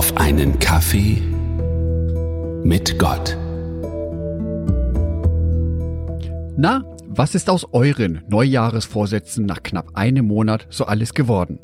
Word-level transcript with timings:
auf 0.00 0.16
einen 0.16 0.58
Kaffee 0.58 1.20
mit 2.64 2.98
Gott. 2.98 3.36
Na, 6.56 6.82
was 7.06 7.34
ist 7.34 7.50
aus 7.50 7.66
euren 7.74 8.22
Neujahresvorsätzen 8.26 9.44
nach 9.44 9.62
knapp 9.62 9.90
einem 9.98 10.26
Monat 10.26 10.66
so 10.70 10.86
alles 10.86 11.12
geworden? 11.12 11.58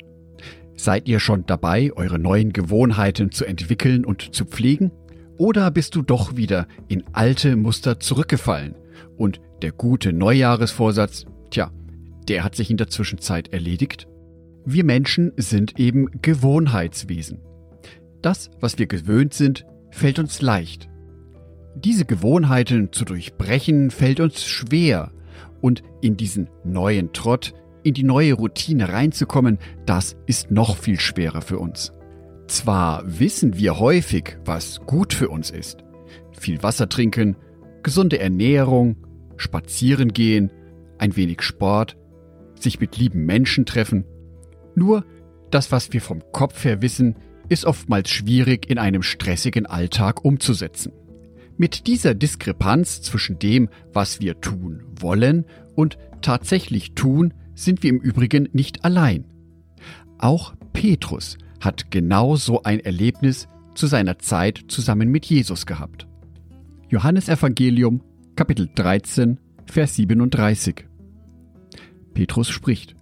Seid 0.75 1.07
ihr 1.07 1.19
schon 1.19 1.47
dabei, 1.47 1.91
eure 1.95 2.19
neuen 2.19 2.53
Gewohnheiten 2.53 3.31
zu 3.31 3.43
entwickeln 3.43 4.05
und 4.05 4.35
zu 4.35 4.45
pflegen? 4.45 4.91
Oder 5.39 5.71
bist 5.71 5.95
du 5.95 6.03
doch 6.03 6.35
wieder 6.35 6.67
in 6.87 7.05
alte 7.13 7.55
Muster 7.55 7.99
zurückgefallen 7.99 8.75
und 9.17 9.41
der 9.63 9.71
gute 9.71 10.13
Neujahresvorsatz, 10.13 11.25
tja, 11.49 11.71
der 12.27 12.43
hat 12.43 12.53
sich 12.53 12.69
in 12.69 12.77
der 12.77 12.89
Zwischenzeit 12.89 13.51
erledigt? 13.51 14.07
Wir 14.63 14.83
Menschen 14.83 15.31
sind 15.37 15.79
eben 15.79 16.21
Gewohnheitswesen. 16.21 17.39
Das, 18.21 18.49
was 18.59 18.77
wir 18.77 18.87
gewöhnt 18.87 19.33
sind, 19.33 19.65
fällt 19.91 20.19
uns 20.19 20.41
leicht. 20.41 20.89
Diese 21.75 22.05
Gewohnheiten 22.05 22.91
zu 22.91 23.05
durchbrechen 23.05 23.91
fällt 23.91 24.19
uns 24.19 24.45
schwer 24.45 25.11
und 25.61 25.83
in 26.01 26.17
diesen 26.17 26.49
neuen 26.63 27.13
Trott, 27.13 27.53
in 27.83 27.93
die 27.93 28.03
neue 28.03 28.33
Routine 28.33 28.89
reinzukommen, 28.89 29.59
das 29.85 30.17
ist 30.25 30.51
noch 30.51 30.77
viel 30.77 30.99
schwerer 30.99 31.41
für 31.41 31.59
uns. 31.59 31.93
Zwar 32.47 33.03
wissen 33.05 33.57
wir 33.57 33.79
häufig, 33.79 34.37
was 34.45 34.81
gut 34.85 35.13
für 35.13 35.29
uns 35.29 35.51
ist. 35.51 35.83
Viel 36.31 36.63
Wasser 36.63 36.89
trinken, 36.89 37.35
gesunde 37.83 38.19
Ernährung, 38.19 38.97
spazieren 39.35 40.13
gehen, 40.13 40.51
ein 40.97 41.15
wenig 41.15 41.41
Sport, 41.41 41.97
sich 42.59 42.79
mit 42.79 42.97
lieben 42.97 43.25
Menschen 43.25 43.65
treffen. 43.65 44.05
Nur 44.75 45.05
das, 45.51 45.71
was 45.71 45.93
wir 45.93 46.01
vom 46.01 46.23
Kopf 46.31 46.63
her 46.65 46.81
wissen, 46.81 47.15
ist 47.49 47.65
oftmals 47.65 48.09
schwierig 48.09 48.69
in 48.69 48.77
einem 48.77 49.03
stressigen 49.03 49.65
Alltag 49.65 50.23
umzusetzen. 50.23 50.91
Mit 51.57 51.87
dieser 51.87 52.13
Diskrepanz 52.13 53.01
zwischen 53.01 53.39
dem, 53.39 53.69
was 53.93 54.19
wir 54.21 54.41
tun 54.41 54.83
wollen 54.99 55.45
und 55.75 55.97
tatsächlich 56.21 56.93
tun, 56.93 57.33
sind 57.55 57.81
wir 57.83 57.89
im 57.89 57.99
Übrigen 57.99 58.49
nicht 58.53 58.85
allein. 58.85 59.25
Auch 60.19 60.53
Petrus 60.73 61.37
hat 61.59 61.89
genau 61.89 62.35
so 62.35 62.63
ein 62.63 62.79
Erlebnis 62.79 63.47
zu 63.73 63.87
seiner 63.87 64.19
Zeit 64.19 64.65
zusammen 64.67 65.09
mit 65.09 65.25
Jesus 65.25 65.65
gehabt. 65.65 66.07
Johannes 66.89 67.29
Evangelium 67.29 68.01
Kapitel 68.35 68.69
13 68.73 69.39
Vers 69.65 69.95
37 69.95 70.85
Petrus 72.13 72.49
spricht 72.49 72.96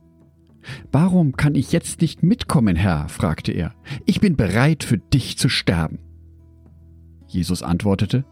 Warum 0.92 1.38
kann 1.38 1.56
ich 1.56 1.72
jetzt 1.72 2.02
nicht 2.02 2.24
mitkommen, 2.24 2.76
Herr? 2.76 3.08
fragte 3.10 3.52
er. 3.52 3.74
Ich 4.06 4.20
bin 4.20 4.36
bereit, 4.36 4.84
für 4.84 4.98
dich 4.98 5.38
zu 5.38 5.50
sterben. 5.50 6.00
Jesus 7.28 7.64
antwortete, 7.64 8.26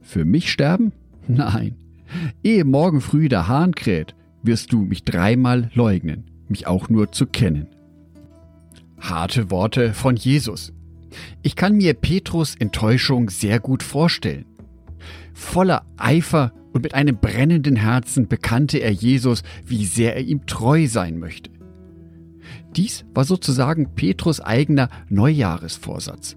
Für 0.00 0.24
mich 0.24 0.50
sterben? 0.50 0.92
Nein. 1.28 1.76
Ehe 2.42 2.64
morgen 2.64 3.00
früh 3.00 3.28
der 3.28 3.48
Hahn 3.48 3.74
kräht, 3.74 4.14
wirst 4.42 4.72
du 4.72 4.82
mich 4.82 5.04
dreimal 5.04 5.70
leugnen, 5.74 6.30
mich 6.48 6.66
auch 6.66 6.88
nur 6.88 7.12
zu 7.12 7.26
kennen. 7.26 7.66
Harte 9.00 9.50
Worte 9.50 9.92
von 9.92 10.16
Jesus. 10.16 10.72
Ich 11.42 11.56
kann 11.56 11.76
mir 11.76 11.94
Petrus 11.94 12.54
Enttäuschung 12.54 13.30
sehr 13.30 13.60
gut 13.60 13.82
vorstellen. 13.82 14.46
Voller 15.34 15.84
Eifer 15.96 16.52
und 16.72 16.82
mit 16.82 16.94
einem 16.94 17.16
brennenden 17.18 17.76
Herzen 17.76 18.28
bekannte 18.28 18.78
er 18.78 18.92
Jesus, 18.92 19.42
wie 19.64 19.84
sehr 19.84 20.14
er 20.14 20.22
ihm 20.22 20.46
treu 20.46 20.86
sein 20.86 21.18
möchte. 21.18 21.50
Dies 22.74 23.04
war 23.14 23.24
sozusagen 23.24 23.94
Petrus 23.94 24.40
eigener 24.40 24.88
Neujahresvorsatz. 25.08 26.36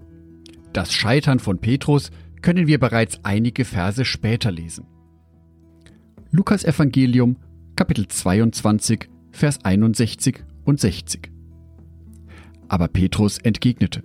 Das 0.72 0.92
Scheitern 0.92 1.38
von 1.38 1.58
Petrus 1.58 2.10
können 2.42 2.66
wir 2.66 2.78
bereits 2.78 3.20
einige 3.24 3.64
Verse 3.64 4.04
später 4.04 4.50
lesen. 4.50 4.86
Lukas 6.30 6.64
Evangelium 6.64 7.36
Kapitel 7.76 8.06
22 8.06 9.08
Vers 9.32 9.64
61 9.64 10.44
und 10.64 10.80
60. 10.80 11.30
Aber 12.68 12.88
Petrus 12.88 13.38
entgegnete, 13.38 14.02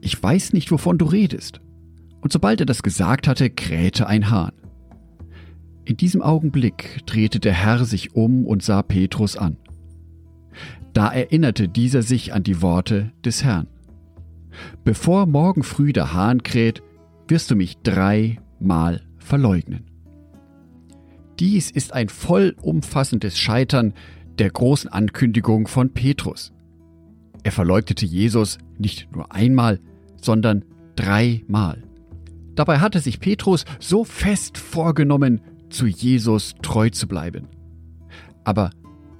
Ich 0.00 0.22
weiß 0.22 0.52
nicht, 0.52 0.70
wovon 0.70 0.98
du 0.98 1.06
redest. 1.06 1.60
Und 2.20 2.32
sobald 2.32 2.60
er 2.60 2.66
das 2.66 2.82
gesagt 2.82 3.28
hatte, 3.28 3.50
krähte 3.50 4.06
ein 4.06 4.30
Hahn. 4.30 4.52
In 5.84 5.96
diesem 5.96 6.20
Augenblick 6.20 7.06
drehte 7.06 7.40
der 7.40 7.54
Herr 7.54 7.84
sich 7.84 8.14
um 8.14 8.44
und 8.44 8.62
sah 8.62 8.82
Petrus 8.82 9.36
an. 9.36 9.56
Da 10.92 11.12
erinnerte 11.12 11.68
dieser 11.68 12.02
sich 12.02 12.32
an 12.32 12.42
die 12.42 12.62
Worte 12.62 13.12
des 13.24 13.44
Herrn. 13.44 13.68
Bevor 14.84 15.26
morgen 15.26 15.62
früh 15.62 15.92
der 15.92 16.12
Hahn 16.12 16.42
kräht, 16.42 16.82
wirst 17.28 17.50
du 17.50 17.56
mich 17.56 17.78
dreimal 17.82 19.02
verleugnen. 19.18 19.84
Dies 21.38 21.70
ist 21.70 21.92
ein 21.92 22.08
vollumfassendes 22.08 23.38
Scheitern 23.38 23.94
der 24.38 24.50
großen 24.50 24.90
Ankündigung 24.90 25.68
von 25.68 25.92
Petrus. 25.92 26.52
Er 27.44 27.52
verleugnete 27.52 28.06
Jesus 28.06 28.58
nicht 28.78 29.12
nur 29.12 29.32
einmal, 29.32 29.80
sondern 30.20 30.64
dreimal. 30.96 31.84
Dabei 32.54 32.78
hatte 32.78 32.98
sich 32.98 33.20
Petrus 33.20 33.64
so 33.78 34.02
fest 34.02 34.58
vorgenommen, 34.58 35.40
zu 35.70 35.86
Jesus 35.86 36.54
treu 36.62 36.90
zu 36.90 37.06
bleiben. 37.06 37.46
Aber 38.42 38.70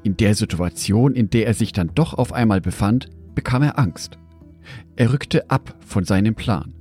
in 0.08 0.16
der 0.16 0.34
Situation, 0.34 1.14
in 1.14 1.28
der 1.28 1.46
er 1.46 1.52
sich 1.52 1.72
dann 1.72 1.90
doch 1.94 2.14
auf 2.14 2.32
einmal 2.32 2.62
befand, 2.62 3.10
bekam 3.34 3.62
er 3.62 3.78
Angst. 3.78 4.18
Er 4.96 5.12
rückte 5.12 5.50
ab 5.50 5.76
von 5.84 6.04
seinem 6.04 6.34
Plan. 6.34 6.72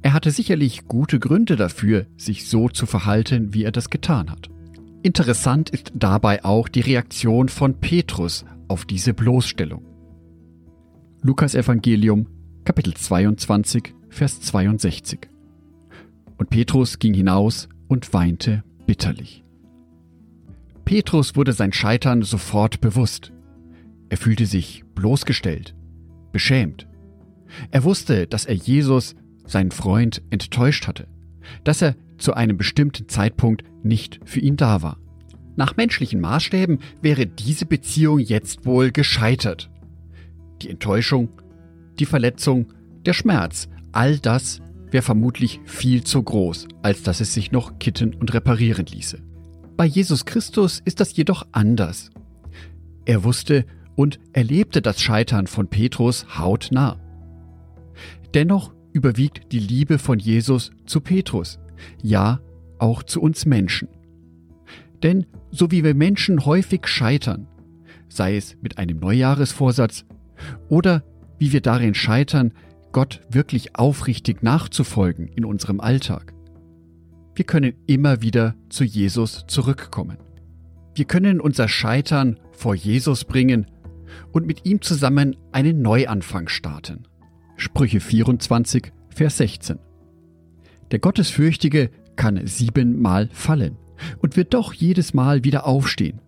Er 0.00 0.14
hatte 0.14 0.30
sicherlich 0.30 0.86
gute 0.88 1.20
Gründe 1.20 1.56
dafür, 1.56 2.06
sich 2.16 2.48
so 2.48 2.70
zu 2.70 2.86
verhalten, 2.86 3.52
wie 3.52 3.64
er 3.64 3.70
das 3.70 3.90
getan 3.90 4.30
hat. 4.30 4.48
Interessant 5.02 5.68
ist 5.68 5.92
dabei 5.94 6.42
auch 6.42 6.68
die 6.68 6.80
Reaktion 6.80 7.50
von 7.50 7.74
Petrus 7.80 8.46
auf 8.66 8.86
diese 8.86 9.12
Bloßstellung. 9.12 9.84
Lukas 11.20 11.54
Evangelium, 11.54 12.28
Kapitel 12.64 12.94
22, 12.94 13.94
Vers 14.08 14.40
62. 14.40 15.28
Und 16.38 16.48
Petrus 16.48 16.98
ging 16.98 17.12
hinaus 17.12 17.68
und 17.88 18.14
weinte 18.14 18.64
bitterlich. 18.86 19.44
Petrus 20.92 21.36
wurde 21.36 21.54
sein 21.54 21.72
Scheitern 21.72 22.20
sofort 22.20 22.82
bewusst. 22.82 23.32
Er 24.10 24.18
fühlte 24.18 24.44
sich 24.44 24.84
bloßgestellt, 24.94 25.74
beschämt. 26.32 26.86
Er 27.70 27.84
wusste, 27.84 28.26
dass 28.26 28.44
er 28.44 28.56
Jesus, 28.56 29.14
seinen 29.46 29.70
Freund, 29.70 30.20
enttäuscht 30.28 30.86
hatte, 30.86 31.08
dass 31.64 31.80
er 31.80 31.96
zu 32.18 32.34
einem 32.34 32.58
bestimmten 32.58 33.08
Zeitpunkt 33.08 33.64
nicht 33.82 34.20
für 34.26 34.40
ihn 34.40 34.58
da 34.58 34.82
war. 34.82 34.98
Nach 35.56 35.78
menschlichen 35.78 36.20
Maßstäben 36.20 36.80
wäre 37.00 37.24
diese 37.24 37.64
Beziehung 37.64 38.18
jetzt 38.18 38.66
wohl 38.66 38.90
gescheitert. 38.90 39.70
Die 40.60 40.68
Enttäuschung, 40.68 41.30
die 42.00 42.04
Verletzung, 42.04 42.66
der 43.06 43.14
Schmerz, 43.14 43.70
all 43.92 44.18
das 44.18 44.60
wäre 44.90 45.02
vermutlich 45.02 45.58
viel 45.64 46.04
zu 46.04 46.22
groß, 46.22 46.68
als 46.82 47.02
dass 47.02 47.22
es 47.22 47.32
sich 47.32 47.50
noch 47.50 47.78
kitten 47.78 48.12
und 48.12 48.34
reparieren 48.34 48.84
ließe. 48.84 49.31
Bei 49.76 49.86
Jesus 49.86 50.24
Christus 50.24 50.80
ist 50.84 51.00
das 51.00 51.16
jedoch 51.16 51.46
anders. 51.52 52.10
Er 53.04 53.24
wusste 53.24 53.64
und 53.96 54.20
erlebte 54.32 54.82
das 54.82 55.00
Scheitern 55.00 55.46
von 55.46 55.68
Petrus 55.68 56.38
hautnah. 56.38 57.00
Dennoch 58.34 58.74
überwiegt 58.92 59.52
die 59.52 59.58
Liebe 59.58 59.98
von 59.98 60.18
Jesus 60.18 60.70
zu 60.86 61.00
Petrus, 61.00 61.58
ja 62.02 62.40
auch 62.78 63.02
zu 63.02 63.20
uns 63.20 63.46
Menschen. 63.46 63.88
Denn 65.02 65.26
so 65.50 65.70
wie 65.70 65.84
wir 65.84 65.94
Menschen 65.94 66.44
häufig 66.44 66.86
scheitern, 66.86 67.48
sei 68.08 68.36
es 68.36 68.56
mit 68.60 68.78
einem 68.78 68.98
Neujahresvorsatz 68.98 70.04
oder 70.68 71.02
wie 71.38 71.52
wir 71.52 71.60
darin 71.60 71.94
scheitern, 71.94 72.52
Gott 72.92 73.22
wirklich 73.30 73.76
aufrichtig 73.76 74.42
nachzufolgen 74.42 75.28
in 75.28 75.44
unserem 75.44 75.80
Alltag, 75.80 76.34
wir 77.34 77.44
können 77.44 77.74
immer 77.86 78.22
wieder 78.22 78.54
zu 78.68 78.84
Jesus 78.84 79.44
zurückkommen. 79.46 80.18
Wir 80.94 81.06
können 81.06 81.40
unser 81.40 81.68
Scheitern 81.68 82.38
vor 82.52 82.74
Jesus 82.74 83.24
bringen 83.24 83.66
und 84.32 84.46
mit 84.46 84.66
ihm 84.66 84.82
zusammen 84.82 85.36
einen 85.52 85.80
Neuanfang 85.80 86.48
starten. 86.48 87.06
Sprüche 87.56 88.00
24, 88.00 88.92
Vers 89.08 89.38
16. 89.38 89.78
Der 90.90 90.98
Gottesfürchtige 90.98 91.90
kann 92.16 92.46
siebenmal 92.46 93.28
fallen 93.32 93.78
und 94.20 94.36
wird 94.36 94.52
doch 94.52 94.74
jedes 94.74 95.14
Mal 95.14 95.44
wieder 95.44 95.66
aufstehen. 95.66 96.20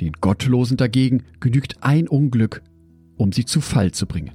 Den 0.00 0.12
Gottlosen 0.14 0.76
dagegen 0.76 1.24
genügt 1.38 1.76
ein 1.82 2.08
Unglück, 2.08 2.62
um 3.16 3.32
sie 3.32 3.44
zu 3.44 3.60
Fall 3.60 3.92
zu 3.92 4.06
bringen. 4.06 4.32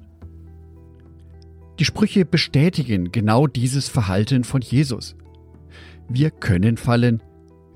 Die 1.80 1.86
Sprüche 1.86 2.24
bestätigen 2.24 3.12
genau 3.12 3.48
dieses 3.48 3.90
Verhalten 3.90 4.46
von 4.46 4.62
Jesus. 4.62 5.16
Wir 6.10 6.32
können 6.32 6.78
fallen, 6.78 7.22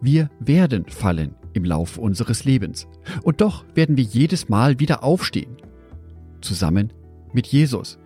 wir 0.02 0.30
werden 0.40 0.86
fallen 0.88 1.36
im 1.54 1.66
Laufe 1.66 2.00
unseres 2.00 2.46
Lebens. 2.46 2.88
Und 3.24 3.42
doch 3.42 3.66
werden 3.76 3.98
wir 3.98 4.04
jedes 4.04 4.50
Mal 4.50 4.80
wieder 4.80 5.04
aufstehen. 5.04 5.58
Zusammen 6.42 6.94
mit 7.34 7.48
Jesus, 7.48 8.00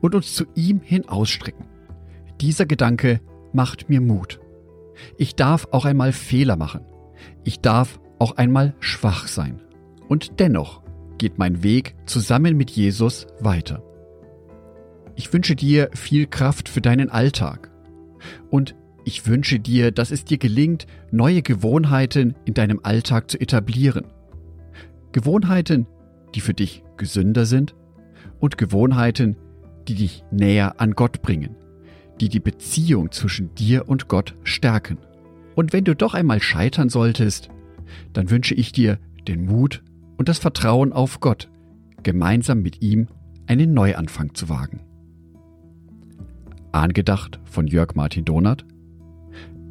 und 0.00 0.14
uns 0.14 0.34
zu 0.34 0.44
ihm 0.54 0.80
hin 0.80 1.08
ausstrecken. 1.08 1.66
Dieser 2.40 2.66
Gedanke 2.66 3.20
macht 3.52 3.88
mir 3.88 4.00
Mut. 4.00 4.40
Ich 5.16 5.36
darf 5.36 5.68
auch 5.70 5.84
einmal 5.84 6.12
Fehler 6.12 6.56
machen. 6.56 6.84
Ich 7.44 7.60
darf 7.60 8.00
auch 8.18 8.36
einmal 8.36 8.74
schwach 8.80 9.28
sein. 9.28 9.60
Und 10.08 10.40
dennoch 10.40 10.82
geht 11.18 11.38
mein 11.38 11.62
Weg 11.62 11.94
zusammen 12.06 12.56
mit 12.56 12.70
Jesus 12.70 13.26
weiter. 13.40 13.82
Ich 15.16 15.32
wünsche 15.32 15.56
dir 15.56 15.90
viel 15.94 16.26
Kraft 16.26 16.68
für 16.68 16.80
deinen 16.80 17.10
Alltag. 17.10 17.70
Und 18.50 18.74
ich 19.08 19.26
wünsche 19.26 19.58
dir, 19.58 19.90
dass 19.90 20.10
es 20.10 20.26
dir 20.26 20.36
gelingt, 20.36 20.86
neue 21.10 21.40
Gewohnheiten 21.40 22.34
in 22.44 22.52
deinem 22.52 22.80
Alltag 22.82 23.30
zu 23.30 23.40
etablieren. 23.40 24.04
Gewohnheiten, 25.12 25.86
die 26.34 26.42
für 26.42 26.52
dich 26.52 26.84
gesünder 26.98 27.46
sind 27.46 27.74
und 28.38 28.58
Gewohnheiten, 28.58 29.36
die 29.88 29.94
dich 29.94 30.24
näher 30.30 30.78
an 30.78 30.92
Gott 30.92 31.22
bringen, 31.22 31.56
die 32.20 32.28
die 32.28 32.38
Beziehung 32.38 33.10
zwischen 33.10 33.54
dir 33.54 33.88
und 33.88 34.08
Gott 34.08 34.36
stärken. 34.44 34.98
Und 35.54 35.72
wenn 35.72 35.84
du 35.84 35.96
doch 35.96 36.12
einmal 36.12 36.42
scheitern 36.42 36.90
solltest, 36.90 37.48
dann 38.12 38.28
wünsche 38.28 38.54
ich 38.54 38.72
dir 38.72 38.98
den 39.26 39.46
Mut 39.46 39.82
und 40.18 40.28
das 40.28 40.38
Vertrauen 40.38 40.92
auf 40.92 41.20
Gott, 41.20 41.48
gemeinsam 42.02 42.60
mit 42.60 42.82
ihm 42.82 43.06
einen 43.46 43.72
Neuanfang 43.72 44.34
zu 44.34 44.50
wagen. 44.50 44.80
Angedacht 46.72 47.40
von 47.44 47.66
Jörg 47.66 47.94
Martin 47.94 48.26
Donath, 48.26 48.66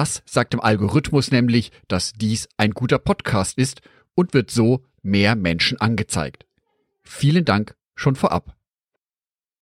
Das 0.00 0.22
sagt 0.24 0.54
dem 0.54 0.60
Algorithmus 0.60 1.30
nämlich, 1.30 1.72
dass 1.86 2.14
dies 2.14 2.48
ein 2.56 2.70
guter 2.70 2.98
Podcast 2.98 3.58
ist 3.58 3.82
und 4.14 4.32
wird 4.32 4.50
so 4.50 4.82
mehr 5.02 5.36
Menschen 5.36 5.78
angezeigt. 5.78 6.46
Vielen 7.02 7.44
Dank 7.44 7.76
schon 7.96 8.16
vorab. 8.16 8.56